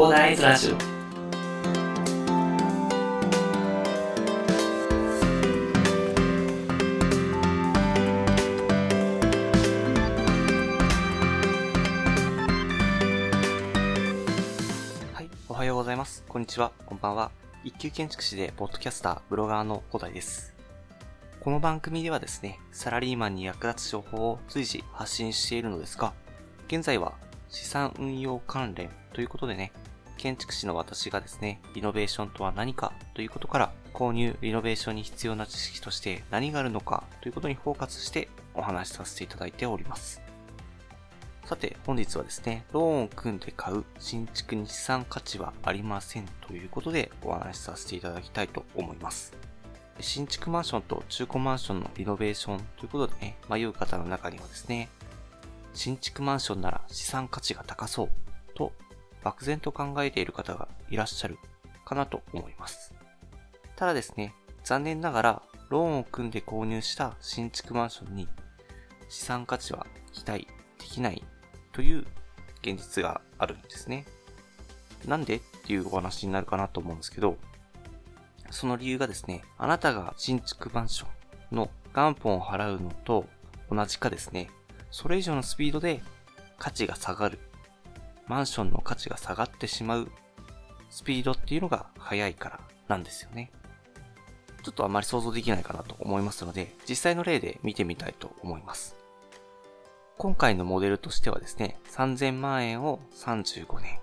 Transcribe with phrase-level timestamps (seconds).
[0.00, 0.76] コーダーイズラジオ
[15.12, 16.24] はい、おはようございます。
[16.26, 17.30] こんにちは、こんばんは。
[17.62, 20.54] 一級建築士でポッドキャスター、ブロガーの古代です。
[21.40, 26.14] この番組ではですね、サラリーマンに役立つ情報を随時発信しているのですが、
[26.68, 27.12] 現在は
[27.50, 29.72] 資産運用関連ということでね、
[30.20, 40.20] 建築士の私がですね、リノベーションとは何かということから、購入、リノベーションに必要な知識として何があるのかということにフォーカスしてお話しさせていただいております。
[41.46, 49.32] さて、本日はですね、ローンを組んで買う新築に資産価値はありませんということでお話しさせていただきたいと思います。
[50.00, 54.90] 新築マンションと中古マンションのリノベーションということでね、迷う方の中にはですね、
[55.72, 58.10] 新築マンションなら資産価値が高そう
[58.54, 58.74] と
[59.22, 61.38] 漠然と考えている方がいらっしゃる
[61.84, 62.94] かなと思います。
[63.76, 68.28] ただですね、残念ながらローンを組んで購入した新築マンションに
[69.08, 70.46] 資産価値は期待
[70.78, 71.22] できない
[71.72, 72.06] という
[72.62, 74.06] 現実があるんですね。
[75.06, 77.36] なんでっていうお話になるかなと思うんですけど、
[78.50, 81.06] その理由がですね、あなたが新築マンショ
[81.52, 83.26] ンの元本を払うのと
[83.70, 84.50] 同じかですね、
[84.90, 86.02] それ以上のスピードで
[86.58, 87.38] 価値が下がる。
[88.30, 90.08] マンションの価値が下がってしまう
[90.88, 93.50] スピードっていうのが速いからなんですよね。
[94.62, 98.96] ちょっとあまり想像できないかなと思いますので、実際の例で見てみたいと思います。
[100.16, 103.98] 今回のモデルとしてはですね、3000万円を35年。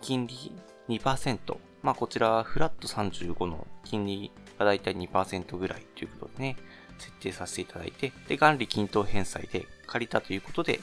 [0.00, 0.52] 金利
[0.88, 1.56] 2%。
[1.82, 6.56] まあこちらはフラット35の金利がだいたい2%ぐらいということでね、
[6.98, 10.78] 設定させていただいて、で、元利均等返済で借りたということで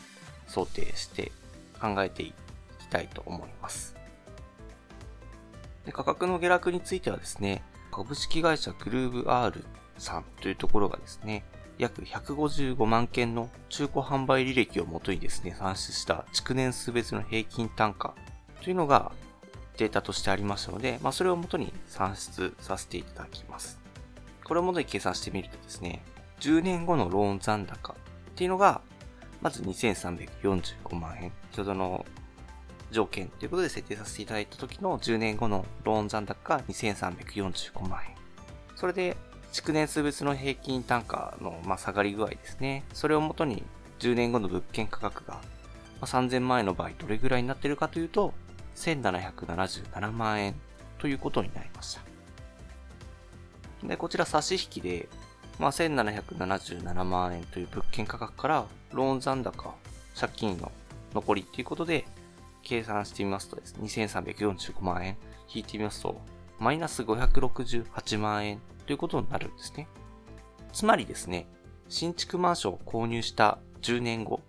[0.47, 1.31] 想定して
[1.81, 2.33] 考えてい
[2.79, 3.95] きたいと思います。
[5.85, 9.63] で価格の下落についてはですね、株式会社グルーブ R
[9.97, 11.43] さんというところがですね、
[11.77, 18.13] 約155万件の中古販売履歴をもとにですね、算出した築年数別の平均単価
[18.61, 19.11] というのが
[19.77, 23.79] データとしてありますので、まあ、それをもとに算出させていただきます。
[24.43, 26.03] これをもとに計算してみるとですね、
[26.39, 27.95] 10年後のローン残高っ
[28.35, 28.81] ていうのが、
[29.41, 31.31] まず2345万円。
[31.51, 32.05] 先ほどの
[32.91, 38.15] 条件ということで設定させていただいた時の10年後のローン残高が2345万円。
[38.75, 39.17] それで、
[39.51, 42.83] 築年数別の平均単価の、まあ、下がり具合ですね。
[42.93, 43.63] それをもとに
[43.99, 45.41] 10年後の物件価格が、ま
[46.01, 48.33] あ、3000万円の場合どれぐらいになっているかというと、
[48.75, 50.55] 1777万円
[50.99, 52.01] ということになりました。
[53.87, 55.09] で、こちら差し引きで、
[55.59, 59.75] まあ、1777万円という物件価格から、ローン残高、
[60.19, 60.71] 借金の
[61.13, 62.05] 残りということで、
[62.63, 65.17] 計算してみますとですね、2345万円
[65.53, 66.21] 引いてみますと、
[66.59, 69.87] マイナス568万円ということになるんですね。
[70.73, 71.47] つまりですね、
[71.89, 74.41] 新築マンションを購入した10年後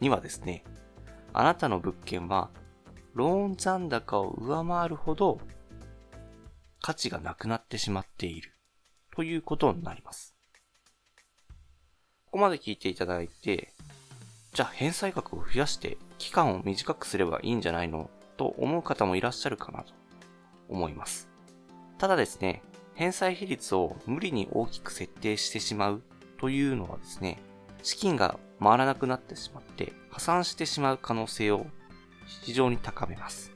[0.00, 0.64] にはですね、
[1.32, 2.50] あなたの物件は、
[3.14, 5.40] ローン残高を上回るほど、
[6.80, 8.52] 価値がなくなってしまっている、
[9.14, 10.31] ということになります。
[12.32, 13.74] ここまで聞いていただいて、
[14.54, 19.92] じゃあ返済額を増やして期間を短くすればいいんじゃないのと思う方もいらっしゃるかなと
[20.70, 21.28] 思います。
[21.98, 22.62] ただですね、
[22.94, 26.02] 返済比率を無理に大きく設定してしまう
[26.40, 27.38] というのはですね、
[27.82, 31.66] 資金が回らなくなってしまって破産してしまう可能性を
[32.44, 33.52] 非常に高めます。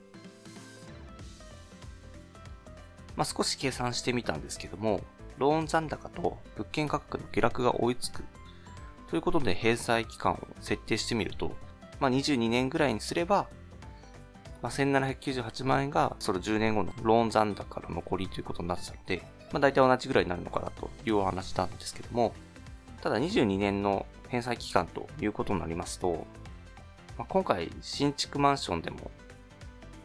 [3.15, 5.01] まあ、少し計算してみたんですけども、
[5.39, 8.23] ローン残高と物件価格の下落が追いつく
[9.09, 11.55] ということで返済期間を設定してみると、
[11.99, 13.47] まあ、22年ぐらいにすれば、
[14.61, 22.33] まあ、1798万円がその10年後のローン残高の残りということになってたので、まあ、大体同じぐらいになるのかなというお話なんですけども、
[23.01, 26.25] ただ22年の返済期間ということになりますと、
[27.17, 29.09] まあ、今回新築マンションでも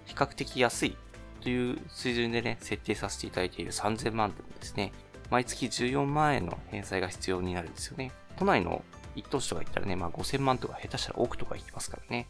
[0.06, 0.96] 比較的安い
[1.40, 4.92] という水準でね、設定させていただいている3000万でもですね、
[5.30, 8.12] 毎月14万円の返済が必要になるんですよね。
[8.38, 12.28] 都内の一等地とか行ったらね、まあ5000万とか下手したら億とか行きますからね。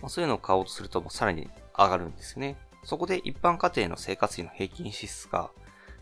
[0.00, 2.56] まあ、そういうのを買おうとするともうさらに上がるんですよね。
[2.84, 5.50] そこで一般家庭の生活費の平均支出が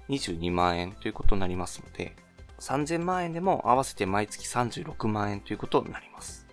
[0.09, 2.15] 22万円ということになりますので、
[2.61, 6.47] 3000万円でも合わせて毎月36万円ということになります。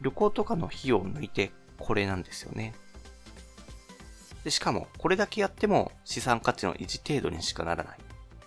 [0.00, 2.74] 旅行とかの費用を抜いてこれなんですよね。
[4.44, 7.98] でしかも、これだけやっても資産価値の維持程度にしかならない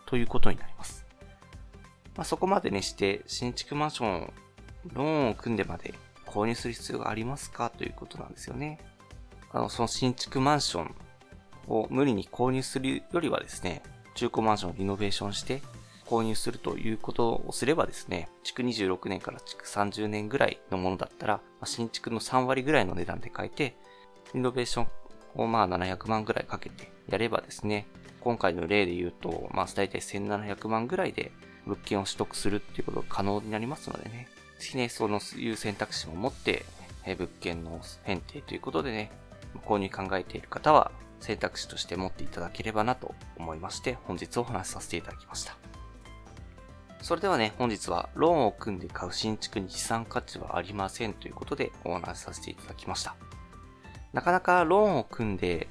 [0.05, 0.98] ということになります。
[2.19, 4.33] まあ、そこまでねして、新築マンション、
[4.91, 5.93] ローンを組んでまで
[6.25, 7.69] 購入する必要がありますか？
[7.69, 8.77] ということなんですよね。
[9.53, 10.95] あの、その新築マンション
[11.69, 13.81] を無理に購入するよりはですね、
[14.15, 15.61] 中古マンションをリノベーションして
[16.07, 23.77] 購入するということをすればですね、築26年から築30年ぐらいのものだったら、新築の3割ぐらいの値段で買えて、
[24.33, 24.87] リノベーション
[25.41, 27.87] をまあ700万ぐらいかけてやればですね、
[28.19, 31.31] 今回の例で言うと、まあ大体1700万ぐらいで
[31.69, 34.27] 物件を取得するっていうことが可能になりますのでね、
[34.59, 36.65] ぜひね、そのいう選択肢を持って、
[37.05, 39.11] え物件の選定ということでね、
[39.65, 45.55] 購入考えている方は選択肢として持っていただければなと思いまして、本日お話しさせていただきました。
[47.01, 53.15] それではね、本日はローンを組んで買う新築に資産価値はありませんということでお話しさせていただきました。
[54.11, 55.67] なかなかローンを組んで、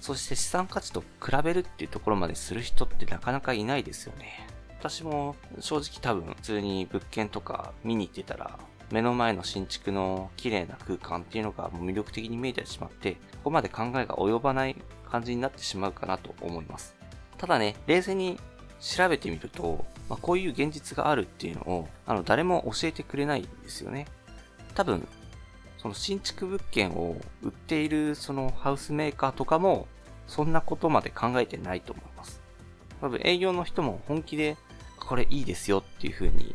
[0.00, 1.06] そして資産価値と比
[1.44, 4.46] べるっていうところまでする人ってなかなかいないですよね。
[4.78, 8.58] 私も正直多分普通に物件とか見に行ってたら
[8.90, 14.76] 目の前の新築の綺麗な空間っていうのがもう魅力的に見えてしまって、ここまで考えが及ばない
[15.10, 16.96] 感じになってしまうかなと思います。
[17.36, 18.40] ただね、冷静に
[18.80, 24.06] 調べてみると、まあ、こういう現実があるっていうのを、あの、誰も教えてくれないんですよね。
[24.74, 25.06] 多分、
[25.76, 29.86] その新築物件を売っているそのハウスメーカーとかも、
[30.26, 32.40] そんなことまで考えてないと思います。
[33.00, 34.56] 多分営業の人も本気で、
[35.00, 36.54] これいいですよっていう風に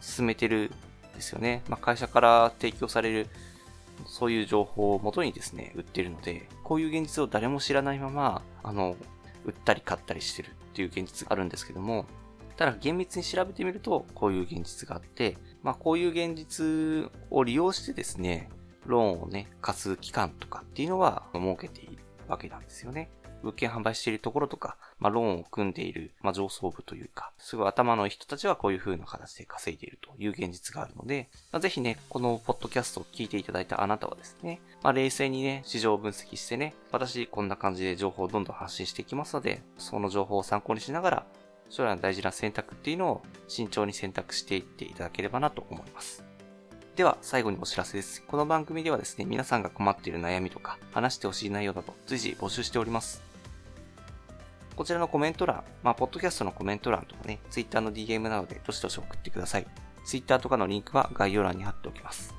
[0.00, 0.70] 進めてる
[1.12, 1.62] んですよね。
[1.68, 3.28] まあ、会社から提供される
[4.06, 8.96] そういう情報をもとにですね、売ってるので、こういう現実を誰も知らないまま、あの、
[9.44, 12.06] 売ったり買ったりしてるっていう現実があるんですけども、
[12.56, 18.48] ただ厳密に調べてみると、こういう現実があって、まあこういう現実を利用してですね、
[18.86, 23.10] ローンをね、貸す期間とかっていうのは設けているわけなんですよね。
[23.44, 41.26] 物件販売しているところとか、まあ、ローンを組んでいる、まあ、上層部というか、すごい頭のいい人たちはこういう風な形で稼いでいるという現実があるので、まあ、ぜひね、このポッドキャストを聞いていただいたあなたはですね、まあ、冷静にね、市場を分析してね、私こんな感じで情報をどんどん発信していきますので、その情報を参考にしながら、
[41.70, 46.24] 将来の大事な選択っていうのを慎重に選択していっていただければなと思います。
[46.96, 48.22] では、最後にお知らせです。
[48.22, 53.33] この番組ではですね、皆さんが困っている悩みとか、話してほしい内容など、随時募集しております。
[54.76, 59.66] こちらのコメント欄、まあ、ポッドキャストのコメント欄とかね、Twitter の DM などでどしどし送ってください。
[60.04, 62.34] Twitter とかのリンクは概要欄に貼っておきます。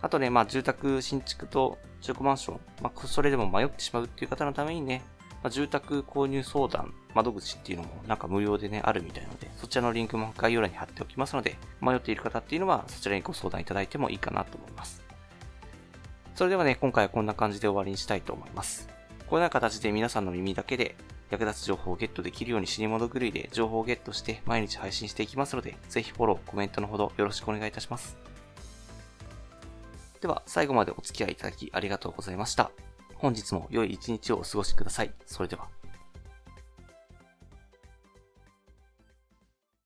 [0.00, 5.02] あとね、まあ、住宅、新築と中古マンション、まあ、それでも迷ってしまうっていう方のためにね、
[5.42, 15.02] まあ、住宅購入相談窓口っていうのもなんか無料でね、あるみたいなので、そちらのリンクも概要欄に貼っておきますので、迷っている方っていうのはそちらにご相談いただいてもいいかなと思います。
[16.34, 18.88] それではね、今回はこんな感じで終わりにしたいと思います。
[19.26, 20.96] このような形で皆さんの耳だけで
[21.30, 28.16] 役立つ情報をゲットできるように死に物狂いで情報をゲットして毎日配信していきますので、ぜひフォロー、コメントのほどよろしくお願いいたします。
[30.20, 32.70] では、最後までお付き合いいただきありがとうございました。
[33.14, 35.12] 本日も良い一日をお過ごしください。
[35.26, 35.68] それでは。